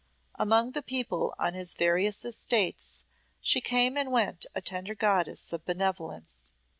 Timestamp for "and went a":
3.95-4.59